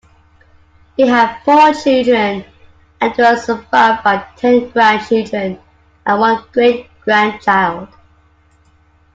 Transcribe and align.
He 0.97 1.05
had 1.07 1.37
four 1.45 1.75
children 1.75 2.43
and 2.99 3.13
was 3.19 3.45
survived 3.45 4.03
by 4.03 4.25
ten 4.35 4.67
grandchildren 4.69 5.59
and 6.07 6.19
one 6.19 6.43
great-grandchild. 6.53 7.87